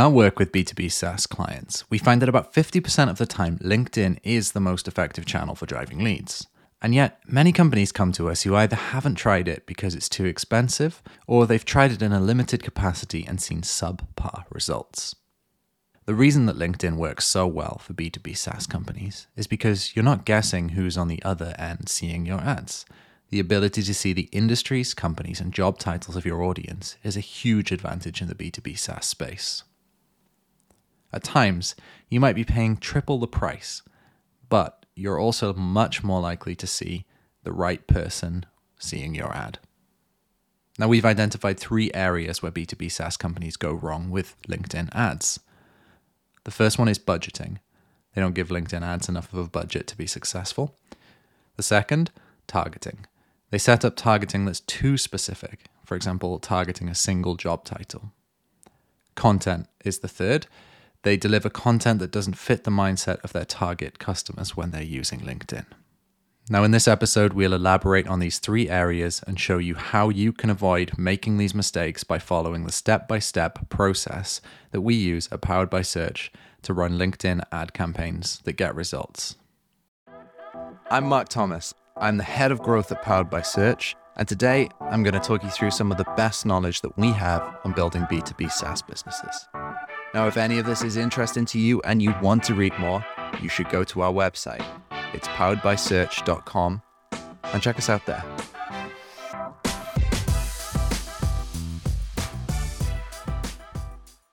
[0.00, 3.58] In our work with B2B SaaS clients, we find that about 50% of the time,
[3.58, 6.46] LinkedIn is the most effective channel for driving leads.
[6.80, 10.24] And yet, many companies come to us who either haven't tried it because it's too
[10.24, 15.16] expensive, or they've tried it in a limited capacity and seen subpar results.
[16.06, 20.24] The reason that LinkedIn works so well for B2B SaaS companies is because you're not
[20.24, 22.86] guessing who's on the other end seeing your ads.
[23.28, 27.20] The ability to see the industries, companies, and job titles of your audience is a
[27.20, 29.64] huge advantage in the B2B SaaS space.
[31.12, 31.74] At times,
[32.08, 33.82] you might be paying triple the price,
[34.48, 37.06] but you're also much more likely to see
[37.42, 38.46] the right person
[38.78, 39.58] seeing your ad.
[40.78, 45.40] Now, we've identified three areas where B2B SaaS companies go wrong with LinkedIn ads.
[46.44, 47.58] The first one is budgeting.
[48.14, 50.78] They don't give LinkedIn ads enough of a budget to be successful.
[51.56, 52.10] The second,
[52.46, 53.06] targeting.
[53.50, 58.12] They set up targeting that's too specific, for example, targeting a single job title.
[59.14, 60.46] Content is the third.
[61.02, 65.20] They deliver content that doesn't fit the mindset of their target customers when they're using
[65.20, 65.64] LinkedIn.
[66.52, 70.32] Now, in this episode, we'll elaborate on these three areas and show you how you
[70.32, 74.40] can avoid making these mistakes by following the step by step process
[74.72, 79.36] that we use at Powered by Search to run LinkedIn ad campaigns that get results.
[80.90, 81.72] I'm Marc Thomas.
[81.96, 85.44] I'm the head of growth at Powered by Search, and today I'm going to talk
[85.44, 89.46] you through some of the best knowledge that we have on building B2B SaaS businesses.
[90.12, 93.04] Now, if any of this is interesting to you and you want to read more,
[93.40, 94.64] you should go to our website
[95.12, 96.82] it's poweredbysearch.com
[97.42, 98.24] and check us out there.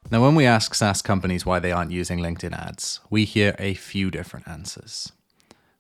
[0.09, 3.73] Now, when we ask SaaS companies why they aren't using LinkedIn ads, we hear a
[3.73, 5.11] few different answers.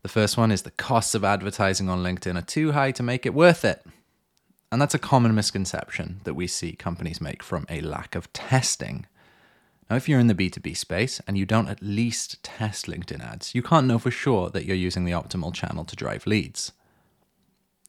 [0.01, 3.25] The first one is the costs of advertising on LinkedIn are too high to make
[3.25, 3.85] it worth it.
[4.69, 9.05] And that's a common misconception that we see companies make from a lack of testing
[9.89, 13.55] now, if you're in the B2B space and you don't at least test LinkedIn ads,
[13.55, 16.73] you can't know for sure that you're using the optimal channel to drive leads.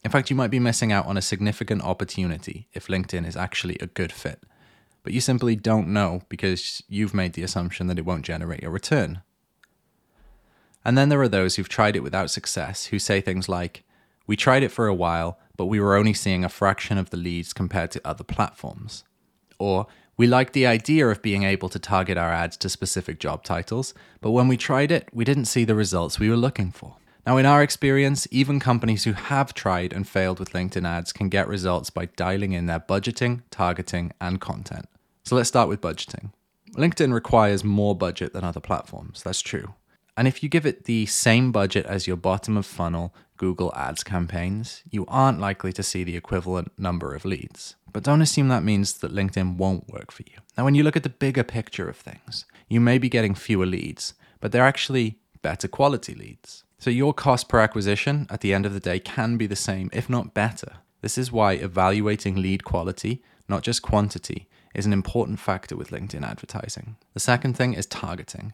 [0.05, 3.77] In fact, you might be missing out on a significant opportunity if LinkedIn is actually
[3.81, 4.43] a good fit,
[5.03, 8.69] but you simply don't know because you've made the assumption that it won't generate a
[8.69, 9.21] return.
[10.85, 13.83] And then there are those who've tried it without success who say things like,
[14.25, 17.17] We tried it for a while, but we were only seeing a fraction of the
[17.17, 19.03] leads compared to other platforms.
[19.57, 19.87] Or,
[20.19, 23.93] we liked the idea of being able to target our ads to specific job titles,
[24.19, 26.97] but when we tried it, we didn't see the results we were looking for.
[27.25, 31.29] Now, in our experience, even companies who have tried and failed with LinkedIn ads can
[31.29, 34.89] get results by dialing in their budgeting, targeting, and content.
[35.23, 36.33] So let's start with budgeting.
[36.75, 39.73] LinkedIn requires more budget than other platforms, that's true.
[40.17, 44.03] And if you give it the same budget as your bottom of funnel Google Ads
[44.03, 47.77] campaigns, you aren't likely to see the equivalent number of leads.
[47.91, 50.37] But don't assume that means that LinkedIn won't work for you.
[50.57, 53.65] Now, when you look at the bigger picture of things, you may be getting fewer
[53.65, 56.63] leads, but they're actually better quality leads.
[56.77, 59.89] So your cost per acquisition at the end of the day can be the same,
[59.91, 60.77] if not better.
[61.01, 66.23] This is why evaluating lead quality, not just quantity, is an important factor with LinkedIn
[66.23, 66.95] advertising.
[67.13, 68.53] The second thing is targeting.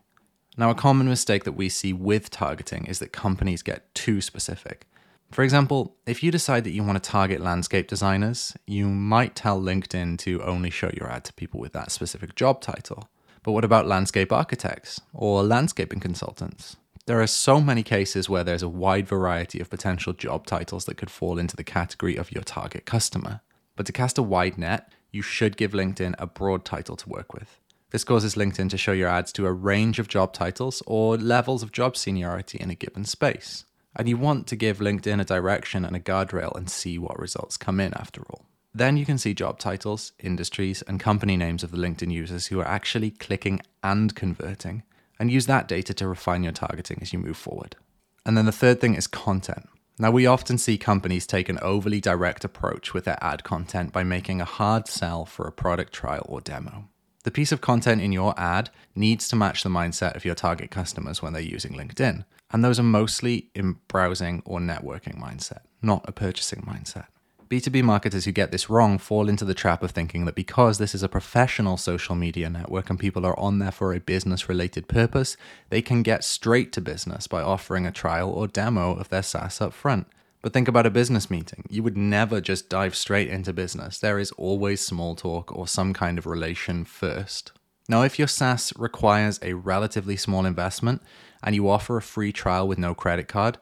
[0.58, 4.88] Now, a common mistake that we see with targeting is that companies get too specific.
[5.32, 9.60] For example, if you decide that you want to target landscape designers, you might tell
[9.60, 13.10] LinkedIn to only show your ad to people with that specific job title.
[13.44, 16.78] But what about landscape architects or landscaping consultants?
[17.06, 20.98] There are so many cases where there's a wide variety of potential job titles that
[20.98, 23.42] could fall into the category of your target customer.
[23.76, 27.34] But to cast a wide net, you should give LinkedIn a broad title to work
[27.34, 27.60] with.
[27.92, 31.62] This causes LinkedIn to show your ads to a range of job titles or levels
[31.62, 33.66] of job seniority in a given space.
[33.96, 37.58] And you want to give LinkedIn a direction and a guardrail and see what results
[37.58, 38.46] come in after all.
[38.74, 42.60] Then you can see job titles, industries, and company names of the LinkedIn users who
[42.60, 44.84] are actually clicking and converting,
[45.18, 47.78] and use that data to refine your targeting as you move forward.
[48.26, 49.70] And then the third thing is content.
[49.98, 54.04] Now, we often see companies take an overly direct approach with their ad content by
[54.04, 56.90] making a hard sell for a product trial or demo.
[57.24, 60.70] The piece of content in your ad needs to match the mindset of your target
[60.70, 62.26] customers when they're using LinkedIn.
[62.56, 67.08] And those are mostly in browsing or networking mindset, not a purchasing mindset.
[67.50, 70.96] B2B marketers who get this wrong fall into the trap of thinking that because this
[70.96, 74.88] is a professional social media network and people are on there for a business related
[74.88, 75.36] purpose,
[75.70, 79.60] they can get straight to business by offering a trial or demo of their SaaS
[79.60, 80.08] up front.
[80.42, 81.66] But think about a business meeting.
[81.70, 84.00] You would never just dive straight into business.
[84.00, 87.52] There is always small talk or some kind of relation first.
[87.88, 91.04] Now, if your SaaS requires a relatively small investment
[91.46, 93.58] and you offer a free trial with no credit card,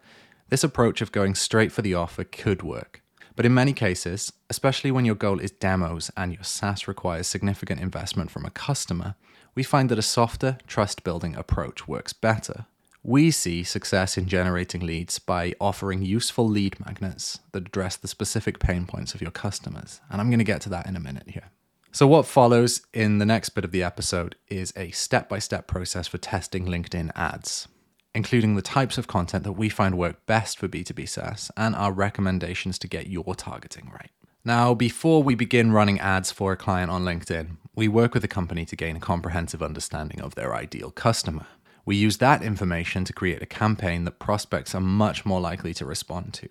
[0.49, 3.03] this approach of going straight for the offer could work.
[3.35, 7.81] But in many cases, especially when your goal is demos and your SaaS requires significant
[7.81, 9.15] investment from a customer,
[9.55, 12.65] we find that a softer, trust building approach works better.
[13.03, 18.59] We see success in generating leads by offering useful lead magnets that address the specific
[18.59, 19.99] pain points of your customers.
[20.09, 21.51] And I'm going to get to that in a minute here.
[21.91, 25.67] So, what follows in the next bit of the episode is a step by step
[25.67, 27.67] process for testing LinkedIn ads,
[28.15, 31.91] including the types of content that we find work best for B2B SaaS and our
[31.91, 34.11] recommendations to get your targeting right.
[34.45, 38.27] Now, before we begin running ads for a client on LinkedIn, we work with a
[38.27, 41.47] company to gain a comprehensive understanding of their ideal customer.
[41.85, 45.85] We use that information to create a campaign that prospects are much more likely to
[45.85, 46.49] respond to.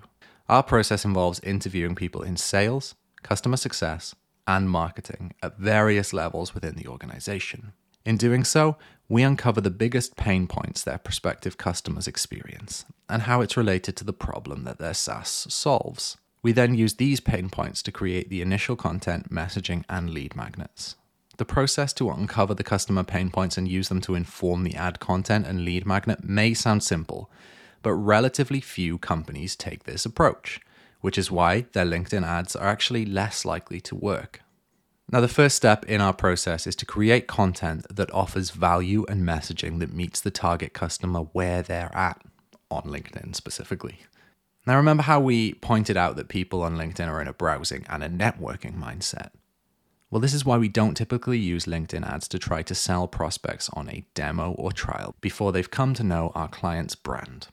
[0.49, 4.15] Our process involves interviewing people in sales, customer success,
[4.47, 7.73] and marketing at various levels within the organization.
[8.05, 8.77] In doing so,
[9.09, 14.05] we uncover the biggest pain points their prospective customers experience and how it's related to
[14.05, 16.17] the problem that their SaaS solves.
[16.43, 20.97] We then use these pain points to create the initial content, messaging, and lead magnets.
[21.37, 24.99] The process to uncover the customer pain points and use them to inform the ad
[24.99, 27.31] content and lead magnet may sound simple,
[27.83, 30.61] but relatively few companies take this approach
[31.03, 34.41] which is why their LinkedIn ads are actually less likely to work.
[35.13, 39.23] Now, the first step in our process is to create content that offers value and
[39.23, 42.23] messaging that meets the target customer where they're at,
[42.71, 43.99] on LinkedIn specifically.
[44.67, 48.03] Now, remember how we pointed out that people on LinkedIn are in a browsing and
[48.03, 49.31] a networking mindset?
[50.11, 53.69] Well, this is why we don't typically use LinkedIn ads to try to sell prospects
[53.75, 57.49] on a demo or trial before they've come to know our client's brand.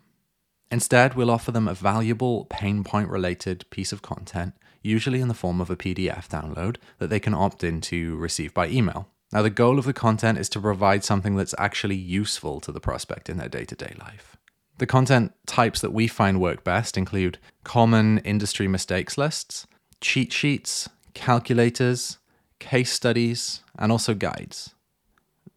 [0.71, 5.33] Instead, we'll offer them a valuable pain point related piece of content, usually in the
[5.33, 9.07] form of a PDF download that they can opt in to receive by email.
[9.31, 12.79] Now, the goal of the content is to provide something that's actually useful to the
[12.79, 14.37] prospect in their day to day life.
[14.79, 19.67] The content types that we find work best include common industry mistakes lists,
[20.01, 22.17] cheat sheets, calculators,
[22.59, 24.73] case studies, and also guides.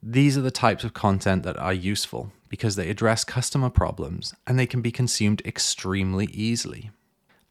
[0.02, 4.58] These are the types of content that are useful because they address customer problems and
[4.58, 6.90] they can be consumed extremely easily.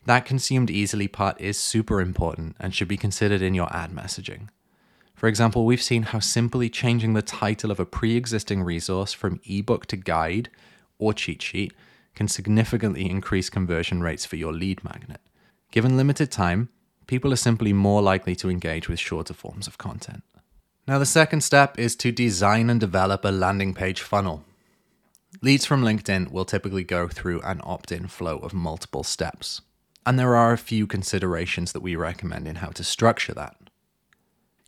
[0.05, 4.49] That consumed easily part is super important and should be considered in your ad messaging.
[5.13, 9.39] For example, we've seen how simply changing the title of a pre existing resource from
[9.45, 10.49] ebook to guide
[10.97, 11.73] or cheat sheet
[12.15, 15.21] can significantly increase conversion rates for your lead magnet.
[15.71, 16.69] Given limited time,
[17.05, 20.23] people are simply more likely to engage with shorter forms of content.
[20.87, 24.43] Now, the second step is to design and develop a landing page funnel.
[25.41, 29.61] Leads from LinkedIn will typically go through an opt in flow of multiple steps.
[30.05, 33.55] And there are a few considerations that we recommend in how to structure that.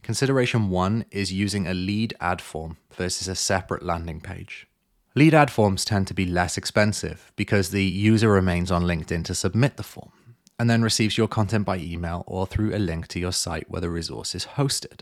[0.03, 4.67] Consideration one is using a lead ad form versus a separate landing page.
[5.15, 9.35] Lead ad forms tend to be less expensive because the user remains on LinkedIn to
[9.35, 10.11] submit the form
[10.59, 13.81] and then receives your content by email or through a link to your site where
[13.81, 15.01] the resource is hosted.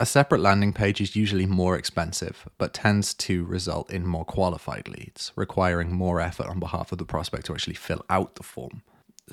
[0.00, 4.88] A separate landing page is usually more expensive, but tends to result in more qualified
[4.88, 8.82] leads, requiring more effort on behalf of the prospect to actually fill out the form.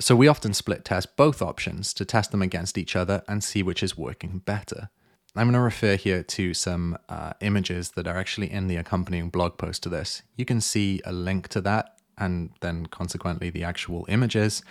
[0.00, 3.62] So we often split test both options to test them against each other and see
[3.62, 4.88] which is working better.
[5.36, 9.28] I'm going to refer here to some uh, images that are actually in the accompanying
[9.28, 10.22] blog post to this.
[10.36, 14.62] You can see a link to that and then consequently the actual images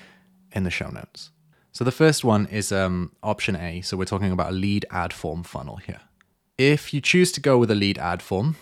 [0.51, 1.30] in the show notes.
[1.74, 3.82] So the first one is um, option A.
[3.82, 6.01] So we're talking about a lead ad form funnel here.
[6.58, 8.56] If you choose to go with a lead ad form,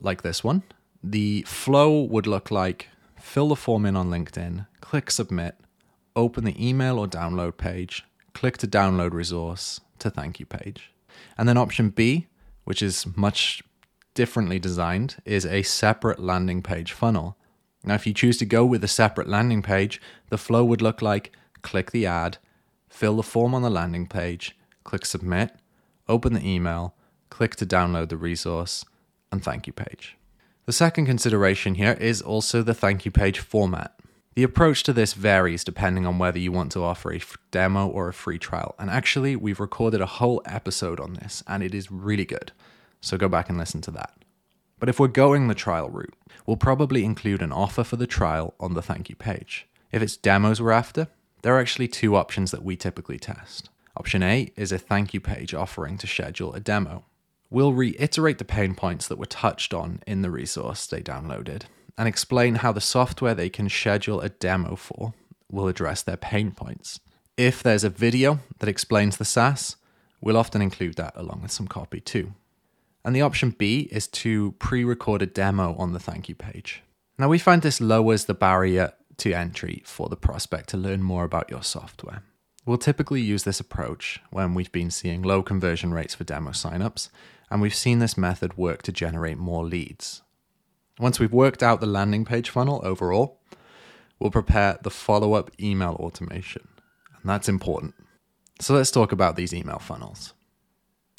[0.00, 0.62] like this one,
[1.02, 2.88] the flow would look like
[3.18, 5.56] fill the form in on LinkedIn, click submit,
[6.16, 10.92] open the email or download page, click to download resource to thank you page.
[11.36, 12.26] And then option B,
[12.64, 13.62] which is much
[14.14, 17.36] differently designed, is a separate landing page funnel.
[17.82, 21.02] Now, if you choose to go with a separate landing page, the flow would look
[21.02, 22.38] like click the ad,
[22.88, 25.56] fill the form on the landing page, click submit,
[26.08, 26.94] open the email,
[27.30, 28.84] click to download the resource,
[29.32, 30.16] and thank you page.
[30.66, 33.93] The second consideration here is also the thank you page format.
[34.34, 37.20] The approach to this varies depending on whether you want to offer a
[37.52, 38.74] demo or a free trial.
[38.80, 42.50] And actually, we've recorded a whole episode on this, and it is really good.
[43.00, 44.12] So go back and listen to that.
[44.80, 48.54] But if we're going the trial route, we'll probably include an offer for the trial
[48.58, 49.68] on the thank you page.
[49.92, 51.06] If it's demos we're after,
[51.42, 53.70] there are actually two options that we typically test.
[53.96, 57.04] Option A is a thank you page offering to schedule a demo.
[57.50, 62.08] We'll reiterate the pain points that were touched on in the resource they downloaded and
[62.08, 65.14] explain how the software they can schedule a demo for
[65.50, 67.00] will address their pain points.
[67.36, 69.76] If there's a video that explains the SaaS,
[70.20, 72.34] we'll often include that along with some copy too.
[73.04, 76.82] And the option B is to pre record a demo on the thank you page.
[77.18, 81.24] Now, we find this lowers the barrier to entry for the prospect to learn more
[81.24, 82.22] about your software.
[82.66, 87.10] We'll typically use this approach when we've been seeing low conversion rates for demo signups,
[87.50, 90.22] and we've seen this method work to generate more leads.
[90.98, 93.40] Once we've worked out the landing page funnel overall,
[94.18, 96.68] we'll prepare the follow up email automation,
[97.20, 97.94] and that's important.
[98.60, 100.34] So let's talk about these email funnels.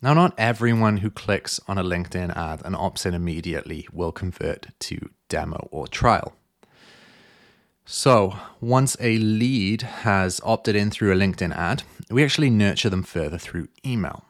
[0.02, 4.68] Now, not everyone who clicks on a LinkedIn ad and opts in immediately will convert
[4.82, 6.36] to demo or trial.
[7.86, 13.04] So, once a lead has opted in through a LinkedIn ad, we actually nurture them
[13.04, 14.26] further through email.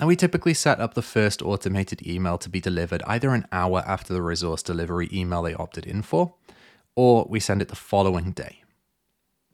[0.00, 3.84] Now, we typically set up the first automated email to be delivered either an hour
[3.86, 6.34] after the resource delivery email they opted in for,
[6.96, 8.62] or we send it the following day.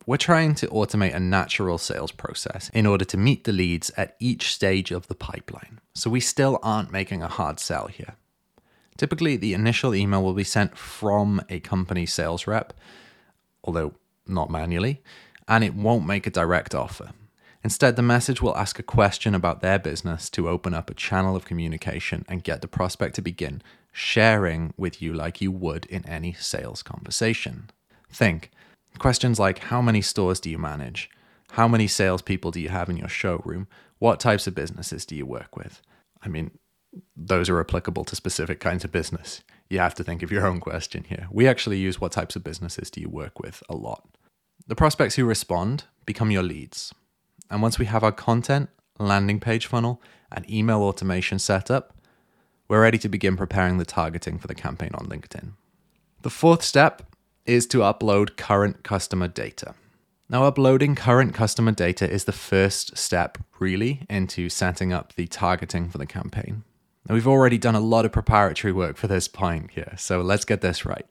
[0.06, 4.14] We're trying to automate a natural sales process in order to meet the leads at
[4.20, 5.80] each stage of the pipeline.
[5.94, 8.14] So we still aren't making a hard sell here.
[8.96, 12.72] Typically, the initial email will be sent from a company sales rep
[13.66, 13.92] although
[14.26, 15.02] not manually,
[15.48, 17.10] and it won't make a direct offer.
[17.66, 21.34] Instead, the message will ask a question about their business to open up a channel
[21.34, 26.08] of communication and get the prospect to begin sharing with you like you would in
[26.08, 27.68] any sales conversation.
[28.08, 28.52] Think
[29.00, 31.10] questions like How many stores do you manage?
[31.50, 33.66] How many salespeople do you have in your showroom?
[33.98, 35.82] What types of businesses do you work with?
[36.22, 36.52] I mean,
[37.16, 40.60] those are applicable to specific kinds of business you have to think of your own
[40.60, 41.26] question here.
[41.32, 44.08] We actually use what types of businesses do you work with a lot.
[44.68, 46.94] The prospects who respond become your leads.
[47.50, 51.94] And once we have our content, landing page funnel, and email automation set up,
[52.68, 55.52] we're ready to begin preparing the targeting for the campaign on LinkedIn.
[56.22, 57.02] The fourth step
[57.44, 59.74] is to upload current customer data.
[60.28, 65.88] Now, uploading current customer data is the first step, really, into setting up the targeting
[65.88, 66.64] for the campaign.
[67.08, 70.44] Now, we've already done a lot of preparatory work for this point here, so let's
[70.44, 71.06] get this right.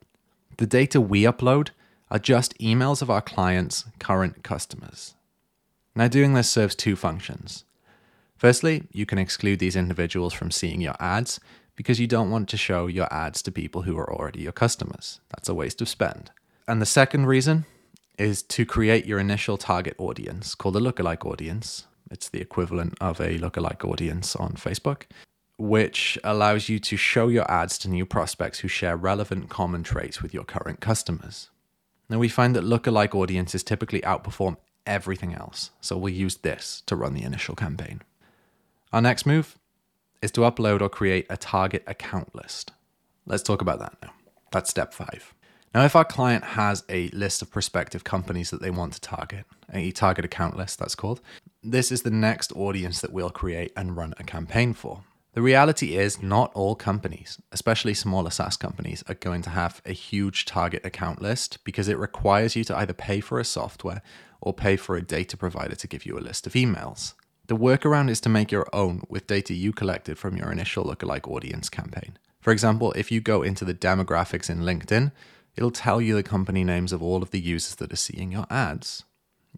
[0.58, 1.70] The data we upload
[2.12, 5.16] are just emails of our clients' current customers.
[5.96, 7.64] Now, doing this serves two functions.
[8.36, 11.40] Firstly, you can exclude these individuals from seeing your ads
[11.76, 15.22] because you don't want to show your ads to people who are already your customers.
[15.30, 16.32] That's a waste of spend.
[16.68, 17.66] And the second reason
[18.18, 21.86] is to create your initial target audience called a lookalike audience.
[22.12, 25.04] It's the equivalent of a lookalike audience on Facebook
[25.58, 30.22] which allows you to show your ads to new prospects who share relevant common traits
[30.22, 31.50] with your current customers.
[32.10, 36.96] Now, we find that lookalike audiences typically outperform everything else, so we'll use this to
[36.96, 38.02] run the initial campaign.
[38.94, 39.58] Our next move
[40.22, 42.72] is to upload or create a target account list.
[43.26, 44.14] Let's talk about that now.
[44.52, 45.34] That's step five.
[45.74, 49.46] Now, if our client has a list of prospective companies that they want to target,
[49.74, 51.20] a target account list, that's called,
[51.62, 55.04] this is the next audience that we'll create and run a campaign for.
[55.34, 59.92] The reality is, not all companies, especially smaller SaaS companies, are going to have a
[59.92, 64.02] huge target account list because it requires you to either pay for a software
[64.46, 67.14] or pay for a data provider to give you a list of emails.
[67.48, 71.28] The workaround is to make your own with data you collected from your initial lookalike
[71.28, 72.18] audience campaign.
[72.40, 75.12] For example, if you go into the demographics in LinkedIn,
[75.56, 78.46] it'll tell you the company names of all of the users that are seeing your
[78.50, 79.04] ads.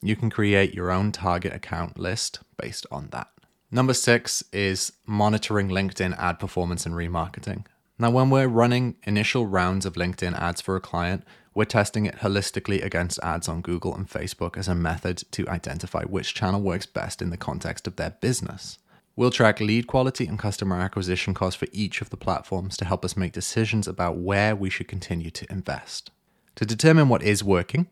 [0.01, 3.27] You can create your own target account list based on that.
[3.72, 7.65] Number six is monitoring LinkedIn ad performance and remarketing.
[8.00, 11.24] Now, when we're running initial rounds of LinkedIn ads for a client,
[11.58, 16.04] we're testing it holistically against ads on Google and Facebook as a method to identify
[16.04, 18.78] which channel works best in the context of their business.
[19.16, 23.04] We'll track lead quality and customer acquisition costs for each of the platforms to help
[23.04, 26.12] us make decisions about where we should continue to invest.
[26.58, 27.88] To determine what is working,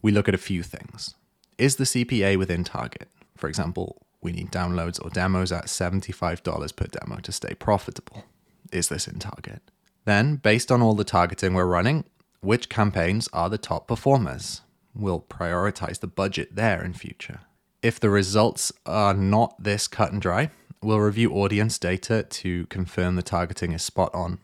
[0.00, 1.14] we look at a few things.
[1.58, 3.10] Is the CPA within target?
[3.36, 8.24] For example, we need downloads or demos at $75 per demo to stay profitable.
[8.72, 9.60] Is this in target?
[10.06, 12.04] Then, based on all the targeting we're running,
[12.40, 14.62] which campaigns are the top performers?
[14.94, 17.40] We'll prioritize the budget there in future.
[17.82, 20.50] If the results are not this cut and dry,
[20.82, 24.38] we'll review audience data to confirm the targeting is spot on.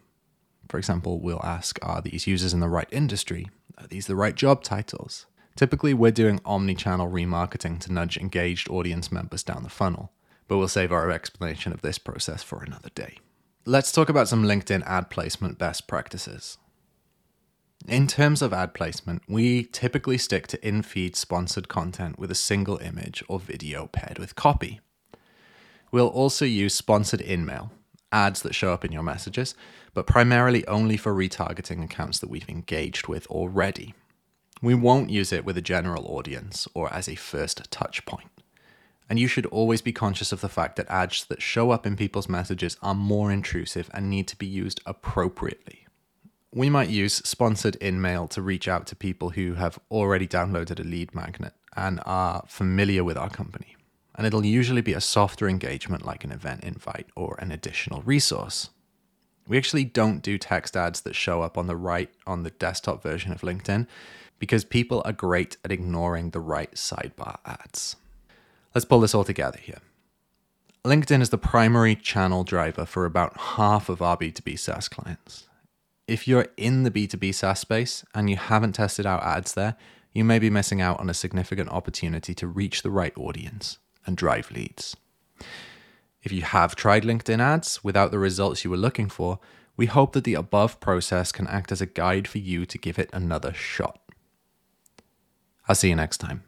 [0.69, 3.49] For example, we'll ask Are these users in the right industry?
[3.79, 5.27] Are these the right job titles?
[5.55, 10.13] Typically, we're doing omni channel remarketing to nudge engaged audience members down the funnel,
[10.49, 13.19] but we'll save our explanation of this process for another day.
[13.65, 16.59] Let's talk about some LinkedIn ad placement best practices.
[17.87, 22.35] In terms of ad placement, we typically stick to in feed sponsored content with a
[22.35, 24.81] single image or video paired with copy.
[25.93, 27.71] We'll also use sponsored InMail,
[28.11, 29.55] ads that show up in your messages,
[29.95, 33.95] but primarily only for retargeting accounts that we've engaged with already.
[34.61, 38.31] We won't use it with a general audience or as a first touch point.
[39.09, 41.95] And you should always be conscious of the fact that ads that show up in
[41.95, 45.86] people's messages are more intrusive and need to be used appropriately.
[46.57, 50.89] We might use sponsored InMail to reach out to people who have already downloaded a
[50.89, 53.77] lead magnet and are familiar with our company.
[54.15, 58.71] And it'll usually be a softer engagement like an event invite or an additional resource.
[59.47, 63.03] We actually don't do text ads that show up on the right on the desktop
[63.03, 63.87] version of LinkedIn
[64.39, 67.97] because people are great at ignoring the right sidebar ads.
[68.75, 69.81] Let's pull this all together here.
[70.87, 75.47] LinkedIn is the primary channel driver for about half of our B2B SaaS clients.
[76.09, 79.75] If you're in the B2B SaaS space and you haven't tested out ads there,
[80.13, 84.17] you may be missing out on a significant opportunity to reach the right audience and
[84.17, 84.97] drive leads.
[86.23, 89.41] If you have tried LinkedIn ads without the results you were looking for,
[89.77, 93.01] we hope that the above process can act as a guide for you to give
[93.01, 93.99] it another shot.
[95.69, 96.45] I'll see you next time.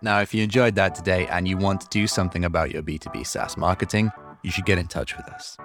[0.00, 3.26] Now, if you enjoyed that today and you want to do something about your B2B
[3.26, 4.12] SaaS marketing,
[4.42, 5.56] you should get in touch with us.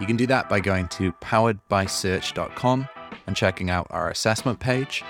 [0.00, 2.88] You can do that by going to poweredbysearch.com
[3.26, 5.04] and checking out our assessment page,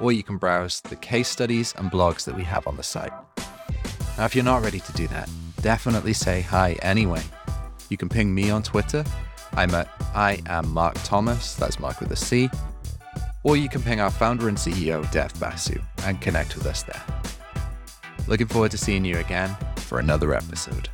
[0.00, 3.12] or you can browse the case studies and blogs that we have on the site.
[4.16, 5.30] Now, if you're not ready to do that,
[5.62, 7.22] definitely say hi anyway.
[7.88, 9.04] You can ping me on Twitter.
[9.54, 12.50] I'm at I am Marc Thomas, that's Marc with a C.
[13.44, 17.02] Or you can ping our founder and CEO, Dev Basu, and connect with us there.
[18.26, 20.90] Looking forward to seeing you again for another episode.